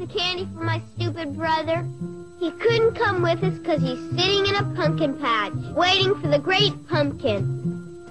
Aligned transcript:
of 0.00 0.08
candy 0.08 0.48
for 0.54 0.64
my 0.64 0.80
stupid 0.94 1.36
brother? 1.36 1.86
He 2.38 2.50
couldn't 2.50 2.94
come 2.94 3.22
with 3.22 3.42
us 3.44 3.56
because 3.58 3.80
he's 3.80 3.98
sitting 4.10 4.46
in 4.46 4.54
a 4.56 4.64
pumpkin 4.74 5.18
patch, 5.18 5.52
waiting 5.76 6.14
for 6.20 6.28
the 6.28 6.38
great 6.38 6.72
pumpkin. 6.88 8.08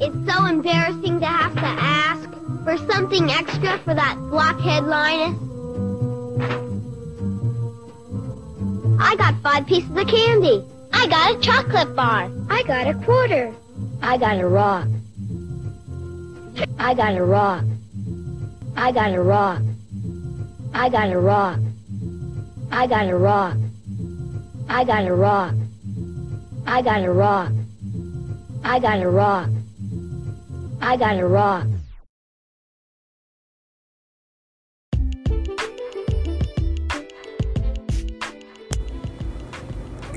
It's 0.00 0.32
so 0.32 0.46
embarrassing 0.46 1.20
to 1.20 1.26
have 1.26 1.54
to 1.54 1.60
ask 1.60 2.28
for 2.64 2.76
something 2.90 3.30
extra 3.30 3.78
for 3.78 3.94
that 3.94 4.16
blockhead 4.30 4.84
Linus. 4.84 5.38
I 8.98 9.14
got 9.16 9.40
five 9.42 9.66
pieces 9.66 9.90
of 9.90 10.08
candy. 10.08 10.64
I 10.92 11.06
got 11.06 11.36
a 11.36 11.40
chocolate 11.40 11.94
bar. 11.94 12.30
I 12.48 12.62
got 12.62 12.86
a 12.88 12.94
quarter. 13.04 13.54
I 14.02 14.16
got 14.16 14.38
a 14.38 14.46
rock. 14.46 14.88
I 16.78 16.94
got 16.94 17.14
a 17.16 17.24
rock. 17.24 17.64
I 18.76 18.92
got 18.92 19.12
a 19.12 19.20
rock. 19.20 19.62
I 20.74 20.88
got 20.88 21.10
a 21.10 21.18
rock. 21.18 21.58
I 22.70 22.86
got 22.86 23.08
a 23.08 23.16
rock. 23.16 23.56
I 24.68 24.84
got 24.84 25.06
a 25.06 25.14
rock. 25.14 25.54
I 26.66 26.82
got 26.82 27.02
a 27.02 27.12
rock. 27.12 27.52
I 28.64 28.78
got 28.80 29.00
a 29.00 29.08
rock. 29.08 29.48
I 30.80 30.96
got 30.96 31.18
a 31.18 31.26
rock. 31.26 31.66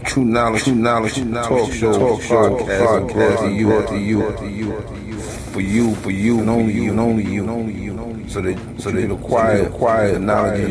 True 0.05 0.25
knowledge, 0.25 0.63
true 0.63 0.75
knowledge, 0.75 1.13
true 1.13 1.25
knowledge, 1.25 1.49
talk 1.49 1.71
show, 1.73 1.93
talk 1.93 2.21
show, 2.21 2.57
podcast, 2.57 3.09
podcast, 3.11 3.39
to 3.39 3.51
you, 3.51 3.85
to 3.85 3.97
you, 3.99 4.31
to 4.37 4.49
you, 4.49 5.08
for 5.49 5.61
you, 5.61 5.95
for 5.95 6.11
you, 6.11 6.39
and 6.39 6.49
only 6.49 6.73
you, 6.73 6.91
and 6.91 6.99
only 6.99 7.23
you, 7.23 7.41
and 7.41 7.49
only 7.49 7.73
you, 7.73 8.29
so 8.29 8.41
that 8.41 8.57
so 8.79 8.91
that 8.91 9.11
acquire, 9.11 9.65
acquire 9.65 10.13
the 10.13 10.19
knowledge 10.19 10.61
of 10.61 10.69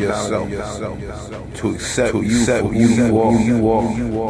yourself, 0.00 0.48
to 1.54 1.70
accept 1.70 2.14
you 2.14 2.46
for 2.46 2.72
who 2.72 3.38
you 3.44 3.70
are, 3.70 3.92
you 3.96 4.20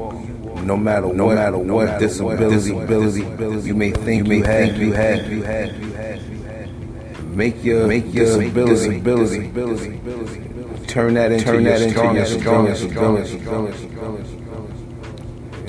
are, 0.00 0.62
no 0.64 0.76
matter 0.76 1.12
no 1.12 1.28
matter 1.28 1.58
what 1.58 1.98
disability, 1.98 2.72
ability 2.72 3.68
you 3.68 3.74
may 3.74 3.90
think 3.90 4.26
you 4.28 4.42
had, 4.42 4.76
you 4.76 4.92
had, 4.92 5.26
you 5.26 5.42
had, 5.42 5.74
you 5.74 5.92
had, 5.92 7.36
make 7.36 7.62
your 7.62 7.86
make 7.86 8.12
your 8.12 8.26
disability, 8.26 9.48
ability, 9.48 10.86
turn 10.86 11.14
that 11.14 11.32
into 11.32 11.44
turn 11.44 11.64
that 11.64 11.80
your 11.80 12.26
strongest 12.26 12.84
ability 12.84 14.39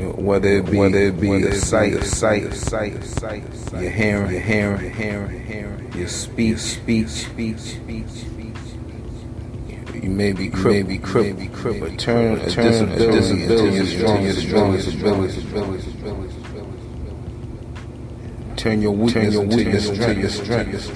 whether 0.01 0.49
it 0.49 0.69
be 0.69 0.77
whether 0.77 0.97
it 0.97 1.19
be 1.19 1.43
a 1.43 1.53
sight, 1.55 1.93
a 1.93 2.03
sight, 2.03 2.43
a 2.43 2.55
sight, 2.55 2.93
a 2.93 3.03
sight, 3.03 3.43
your 3.81 3.91
hearing, 3.91 4.31
your 4.31 4.41
hearing, 4.41 4.81
your 4.81 4.91
hearing, 4.91 5.31
your 5.31 5.41
hearing, 5.41 5.93
your 5.93 6.07
speech, 6.07 6.57
speech, 6.59 7.07
speech, 7.07 7.59
speech, 7.59 8.07
speech. 8.07 8.55
You 10.03 10.09
may 10.09 10.31
be 10.31 10.49
crippled, 10.49 10.73
may 10.73 10.83
be 10.83 10.97
crippled, 10.97 11.39
be 11.39 11.47
crippled, 11.47 11.91
but 11.91 11.99
turn 11.99 12.37
a 12.37 12.45
disability 12.45 13.35
into 13.35 14.21
your 14.23 14.33
strongest 14.33 14.97
ability. 14.97 15.41
Turn 18.57 18.81
your 18.81 18.91
weakness 18.91 19.35
into 19.35 19.63
your 19.63 20.29
strength, 20.29 20.87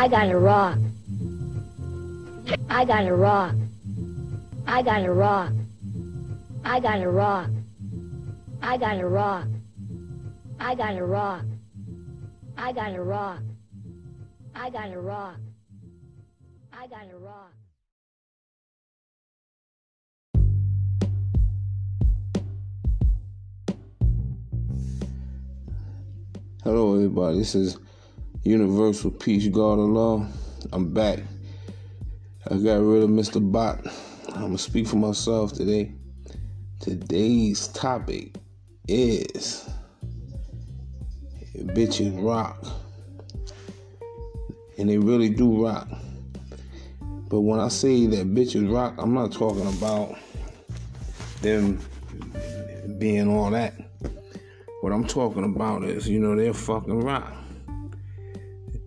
I 0.00 0.08
got 0.08 0.30
a 0.30 0.38
rock. 0.38 0.78
I 2.70 2.86
got 2.86 3.04
a 3.04 3.14
rock. 3.14 3.54
I 4.66 4.80
got 4.80 5.04
a 5.04 5.12
rock. 5.12 5.52
I 6.64 6.80
got 6.80 7.02
a 7.02 7.10
rock. 7.10 7.50
I 8.62 8.78
got 8.78 8.98
a 8.98 9.06
rock. 9.06 9.46
I 10.58 10.74
got 10.74 10.96
a 10.96 11.04
rock. 11.04 11.44
I 12.56 12.72
got 12.72 12.94
a 12.94 13.02
rock. 13.02 13.40
I 14.54 14.70
got 14.70 14.90
a 14.90 14.98
rock. 14.98 15.36
I 16.72 16.86
got 16.86 17.10
a 17.12 17.18
rock. 17.18 17.52
Hello, 26.64 26.94
everybody. 26.94 27.36
This 27.40 27.54
is 27.54 27.76
Universal 28.44 29.10
Peace 29.10 29.48
God 29.48 29.78
Law. 29.78 30.26
I'm 30.72 30.94
back. 30.94 31.18
I 32.50 32.56
got 32.56 32.76
rid 32.80 33.02
of 33.02 33.10
Mr. 33.10 33.38
Bot. 33.52 33.86
I'm 34.28 34.40
gonna 34.40 34.58
speak 34.58 34.86
for 34.86 34.96
myself 34.96 35.52
today. 35.52 35.92
Today's 36.80 37.68
topic 37.68 38.36
is 38.88 39.68
bitches 41.54 42.18
rock. 42.24 42.64
And 44.78 44.88
they 44.88 44.96
really 44.96 45.28
do 45.28 45.62
rock. 45.62 45.88
But 47.28 47.42
when 47.42 47.60
I 47.60 47.68
say 47.68 48.06
that 48.06 48.34
bitches 48.34 48.72
rock, 48.72 48.94
I'm 48.96 49.12
not 49.12 49.32
talking 49.32 49.68
about 49.68 50.16
them 51.42 51.78
being 52.98 53.28
all 53.28 53.50
that. 53.50 53.74
What 54.80 54.94
I'm 54.94 55.06
talking 55.06 55.44
about 55.44 55.84
is, 55.84 56.08
you 56.08 56.18
know, 56.18 56.34
they're 56.34 56.54
fucking 56.54 57.00
rock. 57.00 57.34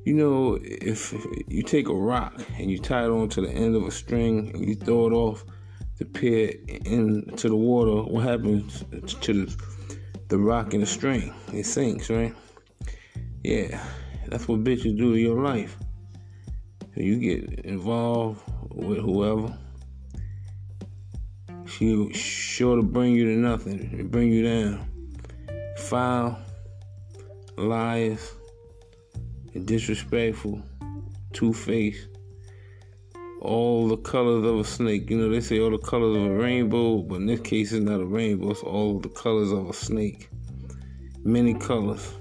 You 0.05 0.13
know, 0.15 0.59
if 0.61 1.13
you 1.47 1.63
take 1.63 1.87
a 1.87 1.93
rock 1.93 2.33
and 2.57 2.69
you 2.69 2.77
tie 2.77 3.05
it 3.05 3.09
onto 3.09 3.41
the 3.41 3.49
end 3.49 3.73
of 3.75 3.83
a 3.83 3.91
string 3.91 4.51
and 4.53 4.67
you 4.67 4.75
throw 4.75 5.07
it 5.07 5.13
off 5.13 5.45
the 5.97 6.03
pier 6.03 6.53
into 6.67 7.47
the 7.47 7.55
water, 7.55 8.11
what 8.11 8.25
happens 8.25 8.83
to 9.21 9.45
the, 9.45 9.63
the 10.27 10.37
rock 10.37 10.73
and 10.73 10.83
the 10.83 10.87
string? 10.87 11.33
It 11.53 11.65
sinks, 11.65 12.09
right? 12.09 12.35
Yeah, 13.45 13.81
that's 14.27 14.45
what 14.49 14.65
bitches 14.65 14.97
do 14.97 15.13
to 15.13 15.19
your 15.19 15.41
life. 15.41 15.77
You 16.95 17.17
get 17.17 17.65
involved 17.65 18.41
with 18.71 18.99
whoever. 18.99 19.57
She 21.65 22.11
sure 22.11 22.75
to 22.75 22.83
bring 22.83 23.13
you 23.13 23.25
to 23.25 23.37
nothing, 23.37 24.09
bring 24.11 24.33
you 24.33 24.43
down. 24.43 24.85
Foul, 25.77 26.37
liars 27.57 28.33
disrespectful, 29.59 30.61
two 31.31 31.53
faced, 31.53 32.07
all 33.41 33.87
the 33.87 33.97
colors 33.97 34.45
of 34.45 34.59
a 34.59 34.63
snake. 34.63 35.09
You 35.09 35.17
know, 35.17 35.29
they 35.29 35.41
say 35.41 35.59
all 35.59 35.71
the 35.71 35.77
colors 35.77 36.15
of 36.15 36.23
a 36.23 36.35
rainbow, 36.35 36.97
but 36.99 37.15
in 37.15 37.27
this 37.27 37.41
case, 37.41 37.73
it's 37.73 37.83
not 37.83 38.01
a 38.01 38.05
rainbow, 38.05 38.51
it's 38.51 38.61
all 38.61 38.99
the 38.99 39.09
colors 39.09 39.51
of 39.51 39.69
a 39.69 39.73
snake. 39.73 40.29
Many 41.23 41.53
colors. 41.53 42.13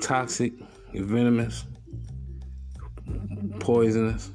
Toxic, 0.00 0.52
venomous, 0.94 1.64
poisonous. 3.58 4.30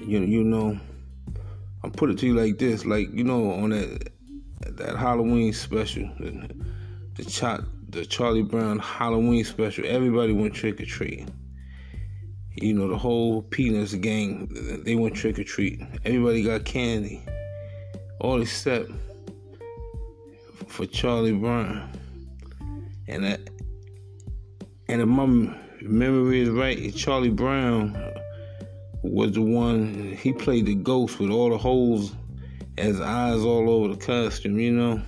You, 0.00 0.20
you 0.20 0.44
know, 0.44 0.78
I'll 1.82 1.90
put 1.90 2.10
it 2.10 2.18
to 2.18 2.26
you 2.26 2.34
like 2.34 2.58
this 2.58 2.84
like, 2.84 3.12
you 3.12 3.24
know, 3.24 3.50
on 3.50 3.70
that 3.70 4.12
that 4.76 4.96
Halloween 4.96 5.52
special, 5.52 6.08
the, 6.18 6.48
the 7.14 7.24
the 7.96 8.04
Charlie 8.04 8.42
Brown 8.42 8.78
Halloween 8.78 9.42
special, 9.42 9.84
everybody 9.86 10.32
went 10.32 10.54
trick 10.54 10.80
or 10.80 10.84
treating. 10.84 11.30
You 12.54 12.74
know, 12.74 12.88
the 12.88 12.96
whole 12.96 13.42
Peanuts 13.42 13.94
gang, 13.94 14.82
they 14.84 14.94
went 14.94 15.14
trick 15.14 15.38
or 15.38 15.44
treat. 15.44 15.80
Everybody 16.04 16.42
got 16.42 16.66
candy. 16.66 17.24
All 18.20 18.42
except 18.42 18.90
for 20.66 20.84
Charlie 20.84 21.32
Brown. 21.32 21.90
And 23.08 23.24
that, 23.24 23.40
and 24.88 25.00
if 25.00 25.08
my 25.08 25.56
memory 25.80 26.40
is 26.40 26.50
right, 26.50 26.94
Charlie 26.94 27.30
Brown 27.30 27.96
was 29.02 29.32
the 29.32 29.42
one, 29.42 30.16
he 30.20 30.34
played 30.34 30.66
the 30.66 30.74
ghost 30.74 31.18
with 31.18 31.30
all 31.30 31.48
the 31.48 31.58
holes 31.58 32.14
as 32.76 33.00
eyes 33.00 33.40
all 33.40 33.70
over 33.70 33.94
the 33.94 33.96
costume, 33.96 34.58
you 34.58 34.72
know 34.72 35.02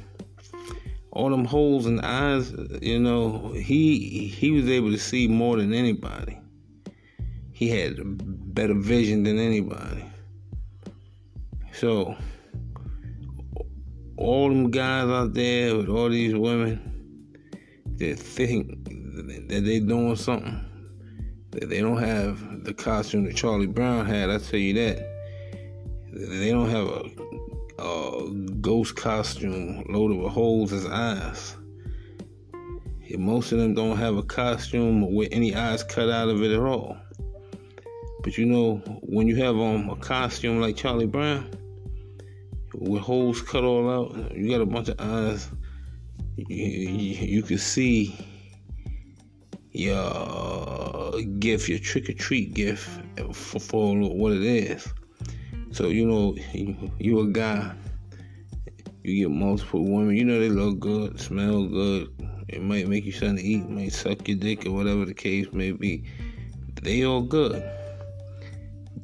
all 1.10 1.30
them 1.30 1.44
holes 1.44 1.86
in 1.86 1.96
the 1.96 2.06
eyes, 2.06 2.52
you 2.82 2.98
know, 2.98 3.52
he 3.52 4.26
he 4.28 4.50
was 4.50 4.68
able 4.68 4.90
to 4.90 4.98
see 4.98 5.26
more 5.26 5.56
than 5.56 5.72
anybody. 5.72 6.38
He 7.52 7.68
had 7.70 7.96
better 8.54 8.74
vision 8.74 9.24
than 9.24 9.38
anybody. 9.38 10.04
So 11.72 12.16
all 14.16 14.48
them 14.48 14.70
guys 14.70 15.08
out 15.08 15.34
there 15.34 15.76
with 15.76 15.88
all 15.88 16.08
these 16.08 16.34
women 16.34 17.34
that 17.96 18.18
think 18.18 18.68
that 19.48 19.64
they're 19.64 19.80
doing 19.80 20.16
something, 20.16 20.60
that 21.50 21.68
they 21.68 21.80
don't 21.80 21.98
have 21.98 22.64
the 22.64 22.74
costume 22.74 23.24
that 23.24 23.36
Charlie 23.36 23.66
Brown 23.66 24.06
had, 24.06 24.30
I 24.30 24.38
tell 24.38 24.60
you 24.60 24.74
that. 24.74 25.04
They 26.12 26.50
don't 26.50 26.70
have 26.70 26.86
a 26.86 27.28
a 27.78 28.30
ghost 28.60 28.96
costume 28.96 29.84
loaded 29.88 30.18
with 30.18 30.32
holes 30.32 30.72
as 30.72 30.86
eyes. 30.86 31.56
most 33.18 33.52
of 33.52 33.58
them 33.58 33.74
don't 33.74 33.96
have 33.96 34.16
a 34.16 34.22
costume 34.22 35.14
with 35.14 35.28
any 35.32 35.54
eyes 35.54 35.82
cut 35.82 36.10
out 36.10 36.28
of 36.28 36.42
it 36.42 36.52
at 36.52 36.60
all. 36.60 36.96
But 38.22 38.36
you 38.36 38.46
know, 38.46 38.76
when 39.02 39.26
you 39.26 39.36
have 39.36 39.56
um, 39.56 39.88
a 39.90 39.96
costume 39.96 40.60
like 40.60 40.76
Charlie 40.76 41.06
Brown, 41.06 41.48
with 42.74 43.02
holes 43.02 43.42
cut 43.42 43.64
all 43.64 43.90
out. 43.90 44.36
You 44.36 44.50
got 44.50 44.60
a 44.60 44.66
bunch 44.66 44.88
of 44.88 45.00
eyes. 45.00 45.48
You, 46.36 46.46
you, 46.48 47.26
you 47.26 47.42
can 47.42 47.58
see 47.58 48.16
your 49.72 51.20
gift, 51.38 51.68
your 51.68 51.78
trick 51.78 52.08
or 52.08 52.12
treat 52.12 52.54
gift 52.54 52.88
for, 53.32 53.58
for 53.58 53.96
what 53.96 54.32
it 54.32 54.42
is. 54.42 54.88
So 55.70 55.88
you 55.88 56.06
know, 56.06 56.36
you, 56.52 56.90
you 56.98 57.20
a 57.20 57.26
guy. 57.26 57.72
You 59.08 59.28
get 59.28 59.34
multiple 59.34 59.84
women. 59.84 60.16
You 60.16 60.24
know 60.24 60.38
they 60.38 60.50
look 60.50 60.78
good, 60.78 61.18
smell 61.18 61.64
good. 61.66 62.08
It 62.48 62.62
might 62.62 62.88
make 62.88 63.04
you 63.04 63.12
something 63.12 63.36
to 63.36 63.42
eat, 63.42 63.68
might 63.68 63.92
suck 63.92 64.28
your 64.28 64.36
dick 64.36 64.66
or 64.66 64.72
whatever 64.72 65.04
the 65.06 65.14
case 65.14 65.46
may 65.52 65.72
be. 65.72 66.04
They 66.82 67.04
all 67.04 67.22
good. 67.22 67.62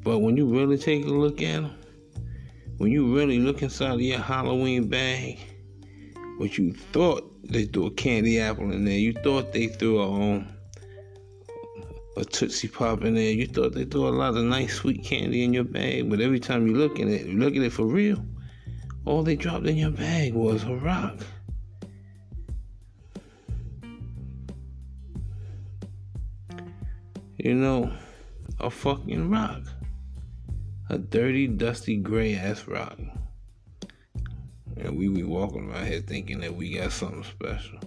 But 0.02 0.18
when 0.18 0.36
you 0.36 0.46
really 0.46 0.76
take 0.76 1.04
a 1.06 1.08
look 1.08 1.40
at 1.40 1.62
them, 1.62 1.70
when 2.76 2.90
you 2.90 3.16
really 3.16 3.38
look 3.38 3.62
inside 3.62 3.94
of 3.94 4.00
your 4.00 4.18
Halloween 4.18 4.88
bag, 4.88 5.38
what 6.36 6.58
you 6.58 6.74
thought 6.74 7.30
they 7.42 7.64
threw 7.64 7.86
a 7.86 7.90
candy 7.90 8.40
apple 8.40 8.72
in 8.72 8.84
there, 8.84 8.98
you 8.98 9.14
thought 9.14 9.52
they 9.52 9.68
threw 9.68 10.00
a 10.00 10.12
um, 10.12 10.48
a 12.16 12.24
Tootsie 12.24 12.68
Pop 12.68 13.02
in 13.04 13.14
there, 13.14 13.32
you 13.32 13.46
thought 13.46 13.72
they 13.72 13.84
threw 13.84 14.06
a 14.06 14.10
lot 14.10 14.36
of 14.36 14.44
nice 14.44 14.74
sweet 14.74 15.02
candy 15.02 15.42
in 15.42 15.52
your 15.52 15.64
bag, 15.64 16.08
but 16.08 16.20
every 16.20 16.38
time 16.38 16.66
you 16.66 16.74
look 16.74 17.00
at 17.00 17.08
it, 17.08 17.26
you 17.26 17.38
look 17.38 17.56
at 17.56 17.62
it 17.62 17.72
for 17.72 17.86
real, 17.86 18.24
all 19.04 19.22
they 19.22 19.36
dropped 19.36 19.66
in 19.66 19.76
your 19.76 19.90
bag 19.90 20.34
was 20.34 20.64
a 20.64 20.74
rock. 20.74 21.18
You 27.36 27.54
know, 27.54 27.92
a 28.58 28.70
fucking 28.70 29.30
rock. 29.30 29.62
A 30.88 30.98
dirty, 30.98 31.46
dusty, 31.46 31.96
gray 31.96 32.34
ass 32.34 32.66
rock. 32.66 32.98
And 34.76 34.96
we 34.96 35.08
be 35.08 35.22
walking 35.22 35.70
around 35.70 35.86
here 35.86 36.00
thinking 36.00 36.40
that 36.40 36.54
we 36.54 36.74
got 36.74 36.92
something 36.92 37.24
special. 37.24 37.78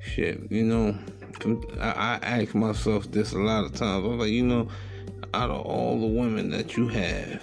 Shit, 0.00 0.50
you 0.50 0.64
know, 0.64 0.96
I, 1.78 1.90
I 1.90 2.18
ask 2.22 2.54
myself 2.54 3.10
this 3.10 3.32
a 3.32 3.38
lot 3.38 3.64
of 3.64 3.74
times. 3.74 4.06
I'm 4.06 4.18
like, 4.18 4.30
you 4.30 4.46
know, 4.46 4.68
out 5.36 5.50
of 5.50 5.66
all 5.66 6.00
the 6.00 6.06
women 6.06 6.48
that 6.50 6.78
you 6.78 6.88
have, 6.88 7.42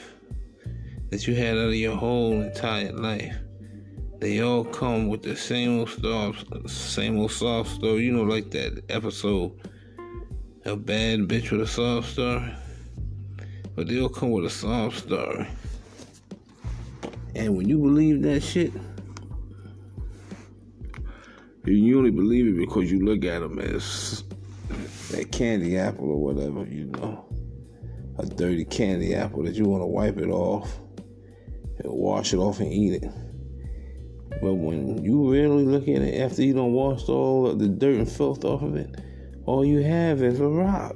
that 1.11 1.27
you 1.27 1.35
had 1.35 1.55
out 1.55 1.67
of 1.67 1.75
your 1.75 1.95
whole 1.95 2.41
entire 2.41 2.91
life, 2.91 3.35
they 4.19 4.41
all 4.41 4.63
come 4.63 5.09
with 5.09 5.21
the 5.21 5.35
same 5.35 5.79
old 5.79 5.89
stuff, 5.89 6.43
same 6.65 7.19
old 7.19 7.31
soft 7.31 7.69
story. 7.69 8.05
You 8.05 8.13
know, 8.13 8.23
like 8.23 8.49
that 8.51 8.81
episode, 8.89 9.51
a 10.65 10.75
bad 10.75 11.19
bitch 11.27 11.51
with 11.51 11.61
a 11.61 11.67
soft 11.67 12.13
story. 12.13 12.55
But 13.75 13.87
they 13.87 14.01
all 14.01 14.09
come 14.09 14.31
with 14.31 14.45
a 14.45 14.49
soft 14.49 14.97
story. 14.97 15.47
And 17.35 17.55
when 17.55 17.69
you 17.69 17.77
believe 17.77 18.23
that 18.23 18.41
shit, 18.41 18.71
you 21.65 21.97
only 21.97 22.11
believe 22.11 22.47
it 22.47 22.59
because 22.59 22.91
you 22.91 23.05
look 23.05 23.23
at 23.23 23.39
them 23.39 23.59
as 23.59 24.23
that 25.11 25.31
candy 25.31 25.77
apple 25.77 26.09
or 26.09 26.17
whatever, 26.17 26.65
you 26.65 26.85
know. 26.85 27.25
A 28.19 28.25
dirty 28.25 28.65
candy 28.65 29.15
apple 29.15 29.43
that 29.43 29.55
you 29.55 29.65
want 29.65 29.81
to 29.81 29.87
wipe 29.87 30.17
it 30.17 30.29
off 30.29 30.79
and 31.79 31.91
wash 31.91 32.33
it 32.33 32.37
off 32.37 32.59
and 32.59 32.71
eat 32.71 33.03
it. 33.03 33.11
But 34.41 34.55
when 34.55 35.03
you 35.03 35.31
really 35.31 35.63
look 35.63 35.83
at 35.83 36.01
it 36.01 36.19
after 36.21 36.43
you 36.43 36.53
don't 36.53 36.73
wash 36.73 37.07
all 37.09 37.53
the 37.55 37.67
dirt 37.67 37.95
and 37.95 38.09
filth 38.09 38.45
off 38.45 38.61
of 38.61 38.75
it, 38.75 38.95
all 39.45 39.65
you 39.65 39.81
have 39.81 40.21
is 40.21 40.39
a 40.39 40.47
rock. 40.47 40.95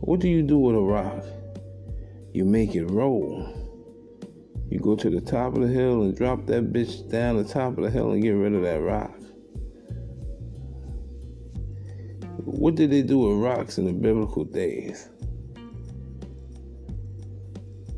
What 0.00 0.20
do 0.20 0.28
you 0.28 0.42
do 0.42 0.58
with 0.58 0.76
a 0.76 0.80
rock? 0.80 1.24
You 2.32 2.44
make 2.44 2.74
it 2.74 2.84
roll. 2.84 3.48
You 4.68 4.80
go 4.80 4.96
to 4.96 5.08
the 5.08 5.20
top 5.20 5.54
of 5.54 5.62
the 5.62 5.68
hill 5.68 6.02
and 6.02 6.16
drop 6.16 6.46
that 6.46 6.72
bitch 6.72 7.10
down 7.10 7.36
the 7.36 7.44
top 7.44 7.78
of 7.78 7.84
the 7.84 7.90
hill 7.90 8.10
and 8.12 8.22
get 8.22 8.32
rid 8.32 8.54
of 8.54 8.62
that 8.62 8.80
rock. 8.82 9.13
What 12.64 12.76
did 12.76 12.92
they 12.92 13.02
do 13.02 13.18
with 13.18 13.44
rocks 13.44 13.76
in 13.76 13.84
the 13.84 13.92
biblical 13.92 14.42
days? 14.42 15.10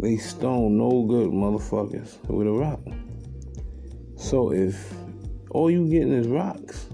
They 0.00 0.16
stone 0.16 0.76
no 0.76 1.04
good 1.04 1.30
motherfuckers 1.30 2.18
with 2.26 2.48
a 2.48 2.50
rock. 2.50 2.80
So 4.16 4.52
if 4.52 4.92
all 5.50 5.70
you 5.70 5.88
getting 5.88 6.12
is 6.12 6.26
rocks, 6.26 6.88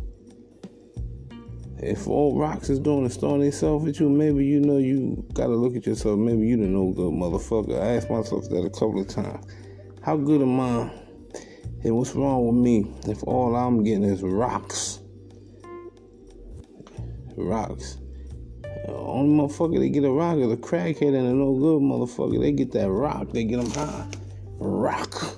if 1.78 2.06
all 2.06 2.38
rocks 2.38 2.68
is 2.68 2.78
doing 2.78 3.06
is 3.06 3.16
throwing 3.16 3.40
themselves 3.40 3.88
at 3.88 3.98
you, 3.98 4.10
maybe 4.10 4.44
you 4.44 4.60
know 4.60 4.76
you 4.76 5.24
gotta 5.32 5.56
look 5.56 5.74
at 5.74 5.86
yourself. 5.86 6.18
Maybe 6.18 6.46
you 6.46 6.58
the 6.58 6.66
no 6.66 6.92
good 6.92 7.14
motherfucker. 7.14 7.80
I 7.80 7.96
asked 7.96 8.10
myself 8.10 8.50
that 8.50 8.66
a 8.66 8.68
couple 8.68 9.00
of 9.00 9.08
times. 9.08 9.46
How 10.02 10.18
good 10.18 10.42
am 10.42 10.60
I? 10.60 10.90
And 11.84 11.96
what's 11.96 12.14
wrong 12.14 12.48
with 12.48 12.54
me 12.54 12.92
if 13.10 13.22
all 13.22 13.56
I'm 13.56 13.82
getting 13.82 14.04
is 14.04 14.22
rocks? 14.22 15.01
Rocks. 17.36 17.98
Uh, 18.88 18.92
Only 18.92 19.42
motherfucker 19.42 19.78
they 19.78 19.88
get 19.88 20.04
a 20.04 20.10
rock 20.10 20.38
is 20.38 20.52
a 20.52 20.56
crackhead 20.56 21.14
and 21.14 21.26
a 21.26 21.32
no 21.32 21.54
good 21.54 21.82
motherfucker. 21.82 22.40
They 22.40 22.52
get 22.52 22.72
that 22.72 22.90
rock, 22.90 23.30
they 23.30 23.44
get 23.44 23.60
them 23.60 23.70
high. 23.70 24.06
Rock. 24.58 25.36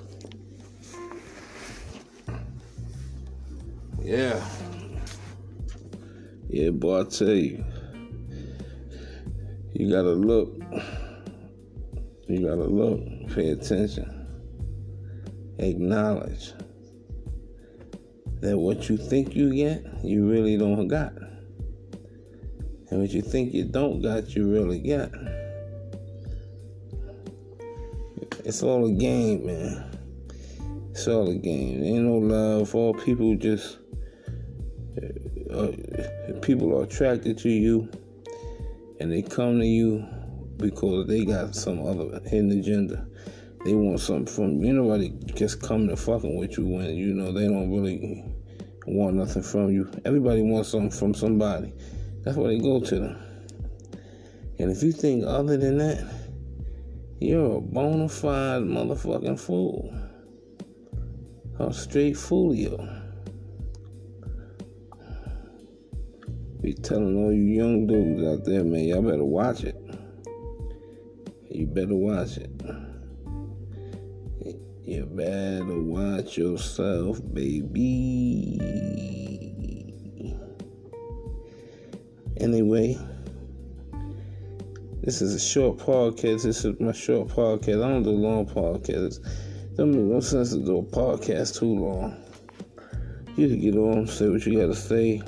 Yeah. 4.01 4.43
Yeah, 6.47 6.69
boy, 6.69 7.01
I 7.01 7.03
tell 7.05 7.29
you. 7.29 7.65
You 9.73 9.89
gotta 9.91 10.13
look. 10.13 10.55
You 12.27 12.47
gotta 12.47 12.63
look. 12.63 13.01
Pay 13.33 13.49
attention. 13.49 14.27
Acknowledge 15.57 16.53
that 18.41 18.57
what 18.57 18.89
you 18.89 18.97
think 18.97 19.35
you 19.35 19.53
get, 19.53 19.83
you 20.03 20.29
really 20.29 20.55
don't 20.55 20.87
got. 20.87 21.13
And 22.95 23.01
what 23.01 23.11
you 23.11 23.21
think 23.21 23.53
you 23.53 23.65
don't 23.65 24.01
got, 24.01 24.37
you 24.37 24.49
really 24.49 24.79
got. 24.79 25.11
It's 28.45 28.63
all 28.63 28.85
a 28.85 28.91
game, 28.93 29.47
man. 29.47 29.99
It's 30.91 31.05
all 31.05 31.29
a 31.29 31.35
game. 31.35 31.83
Ain't 31.83 32.05
no 32.05 32.19
love. 32.19 32.73
All 32.73 32.93
people 32.93 33.35
just 33.35 33.79
uh, 35.51 35.57
uh, 35.57 35.71
people 36.41 36.73
are 36.79 36.83
attracted 36.83 37.37
to 37.39 37.49
you, 37.49 37.91
and 39.01 39.11
they 39.11 39.21
come 39.21 39.59
to 39.59 39.67
you 39.67 40.07
because 40.55 41.05
they 41.07 41.25
got 41.25 41.53
some 41.53 41.85
other 41.85 42.21
hidden 42.23 42.57
agenda. 42.57 43.05
They 43.65 43.73
want 43.73 43.99
something 43.99 44.25
from 44.25 44.63
you. 44.63 44.71
Nobody 44.71 45.09
just 45.33 45.61
come 45.61 45.89
to 45.89 45.97
fucking 45.97 46.39
with 46.39 46.57
you 46.57 46.65
when 46.65 46.95
you 46.95 47.13
know 47.13 47.33
they 47.33 47.49
don't 47.49 47.73
really 47.73 48.23
want 48.87 49.17
nothing 49.17 49.43
from 49.43 49.69
you. 49.73 49.91
Everybody 50.05 50.43
wants 50.43 50.69
something 50.69 50.91
from 50.91 51.13
somebody. 51.13 51.73
That's 52.25 52.35
where 52.37 52.49
they 52.49 52.57
go 52.57 52.79
to 52.79 52.99
them. 52.99 53.15
And 54.57 54.71
if 54.71 54.81
you 54.81 54.91
think 54.91 55.23
other 55.25 55.57
than 55.57 55.77
that, 55.77 56.03
you're 57.19 57.57
a 57.57 57.61
bona 57.61 58.09
fide 58.09 58.63
motherfucking 58.63 59.39
fool. 59.39 59.93
A 61.59 61.71
straight 61.71 62.15
foolio. 62.15 63.03
Be 66.61 66.73
telling 66.73 67.15
all 67.15 67.31
you 67.31 67.43
young 67.43 67.85
dudes 67.85 68.25
out 68.25 68.43
there, 68.43 68.63
man, 68.63 68.85
y'all 68.85 69.03
better 69.03 69.23
watch 69.23 69.63
it. 69.63 69.77
You 71.49 71.67
better 71.67 71.93
watch 71.95 72.37
it. 72.37 72.49
You 74.83 75.05
better 75.05 75.79
watch 75.79 76.37
yourself, 76.37 77.21
baby. 77.33 78.59
Anyway, 82.37 82.97
this 85.01 85.21
is 85.21 85.33
a 85.33 85.39
short 85.39 85.77
podcast. 85.77 86.43
This 86.43 86.65
is 86.65 86.77
my 86.81 86.91
short 86.91 87.29
podcast. 87.29 87.83
I 87.83 87.87
don't 87.87 88.03
do 88.03 88.09
long 88.09 88.45
podcasts. 88.45 89.19
Don't 89.75 89.91
make 89.91 90.01
no 90.01 90.19
sense 90.19 90.49
to 90.51 90.59
do 90.59 90.79
a 90.79 90.83
podcast 90.83 91.59
too 91.59 91.73
long. 91.73 92.15
You 93.37 93.47
can 93.47 93.59
get 93.61 93.75
on, 93.75 94.07
say 94.07 94.27
what 94.27 94.45
you 94.45 94.59
gotta 94.59 94.75
say, 94.75 95.21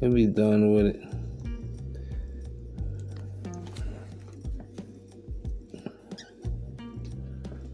and 0.00 0.14
be 0.14 0.26
done 0.26 0.72
with 0.72 0.86
it. 0.86 1.02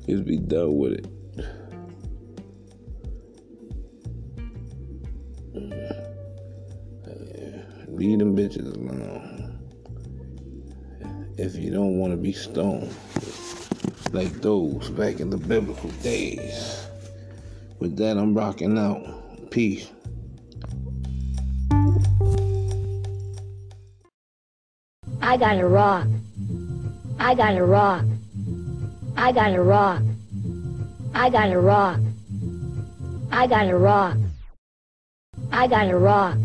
Just 0.08 0.24
be 0.24 0.38
done 0.38 0.76
with 0.78 0.92
it. 0.94 1.15
Leave 7.96 8.18
them 8.18 8.36
bitches 8.36 8.74
alone. 8.76 9.58
If 11.38 11.54
you 11.56 11.70
don't 11.70 11.98
want 11.98 12.12
to 12.12 12.18
be 12.18 12.30
stoned 12.30 12.94
like 14.12 14.30
those 14.42 14.90
back 14.90 15.18
in 15.18 15.30
the 15.30 15.38
biblical 15.38 15.88
days. 16.02 16.86
With 17.78 17.96
that, 17.96 18.18
I'm 18.18 18.34
rocking 18.34 18.76
out. 18.76 19.50
Peace. 19.50 19.90
I 25.22 25.38
got 25.38 25.56
a 25.58 25.66
rock. 25.66 26.06
I 27.18 27.34
got 27.34 27.56
a 27.56 27.64
rock. 27.64 28.04
I 29.16 29.32
got 29.32 29.54
a 29.54 29.62
rock. 29.62 30.02
I 31.14 31.30
got 31.30 31.50
a 31.50 31.60
rock. 31.60 32.00
I 33.32 33.46
got 33.46 33.68
a 33.68 33.76
rock. 33.76 34.18
I 35.50 35.66
got 35.66 35.88
a 35.88 35.96
rock. 35.96 36.36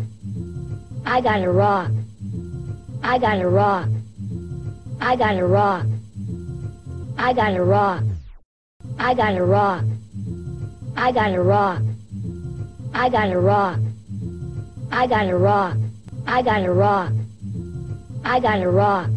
I 1.04 1.20
got 1.20 1.42
a 1.42 1.50
rock. 1.50 1.90
I 3.02 3.18
got 3.18 3.40
a 3.40 3.48
rock. 3.48 3.88
I 5.00 5.16
got 5.16 5.36
a 5.36 5.46
rock. 5.46 5.86
I 7.18 7.32
got 7.32 7.54
a 7.54 7.62
rock. 7.62 8.04
I 8.98 9.14
got 9.14 9.36
a 9.36 9.44
rock. 9.44 9.84
I 10.96 11.12
got 11.12 11.34
a 11.34 11.40
rock. 11.40 11.82
I 12.94 13.10
got 13.10 13.30
a 13.32 13.38
rock. 13.40 13.78
I 14.92 15.06
got 15.06 15.26
a 15.28 15.36
rock. 15.36 15.76
I 16.24 16.42
got 16.42 16.62
a 16.62 16.72
rock. 16.72 17.12
I 18.24 18.40
got 18.40 18.60
a 18.62 18.68
rock. 18.68 19.08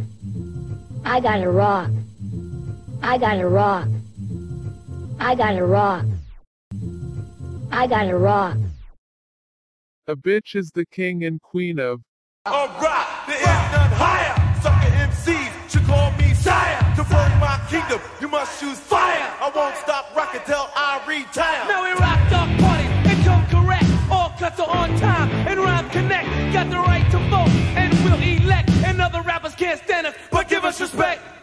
I 1.05 1.19
got 1.19 1.41
a 1.43 1.49
rock. 1.49 1.89
I 3.03 3.17
got 3.17 3.39
a 3.39 3.47
rock. 3.47 3.87
I 5.19 5.35
got 5.35 5.55
a 5.55 5.65
rock. 5.65 6.05
I 7.71 7.87
got 7.87 8.07
a 8.09 8.17
rock. 8.17 8.57
A 10.07 10.15
bitch 10.15 10.55
is 10.55 10.69
the 10.69 10.85
king 10.85 11.23
and 11.23 11.41
queen 11.41 11.79
of. 11.79 12.01
All 12.45 12.67
right, 12.67 13.23
there 13.25 13.39
is 13.39 13.45
none 13.73 13.89
higher. 13.97 14.35
Sucker 14.61 14.91
MCs 15.01 15.71
should 15.71 15.83
call 15.85 16.11
me 16.11 16.31
sire. 16.35 16.77
To 16.95 17.03
burn 17.05 17.31
my 17.39 17.59
kingdom, 17.71 17.99
you 18.21 18.27
must 18.27 18.59
choose 18.59 18.79
fire. 18.79 19.33
I 19.41 19.51
won't 19.55 19.75
stop 19.77 20.15
rocking 20.15 20.41
till 20.45 20.69
I 20.75 21.01
retire. 21.07 21.67
Now 21.67 21.81
we 21.81 21.91
rock 21.97 22.21
the 22.29 22.61
party 22.61 22.85
and 22.85 23.25
come 23.25 23.45
correct. 23.47 23.85
All 24.11 24.29
cuts 24.37 24.59
are 24.59 24.69
on 24.69 24.95
time 24.99 25.31
and 25.31 25.59
rhymes 25.59 25.91
connect. 25.91 26.53
Got 26.53 26.69
the 26.69 26.77
right 26.77 27.09
to 27.09 27.17
vote 27.29 27.49
and 27.73 27.91
we'll 28.03 28.21
elect. 28.21 28.69
And 28.85 29.01
other 29.01 29.23
rappers 29.23 29.55
can't 29.55 29.81
stand 29.81 30.05
us, 30.05 30.13
but 30.29 30.47
give 30.47 30.65
us 30.65 30.79
respect. 30.79 31.34